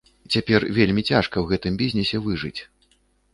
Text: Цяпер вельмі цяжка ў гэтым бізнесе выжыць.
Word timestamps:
Цяпер 0.35 0.63
вельмі 0.77 1.03
цяжка 1.09 1.35
ў 1.41 1.43
гэтым 1.51 1.77
бізнесе 1.83 2.23
выжыць. 2.25 2.57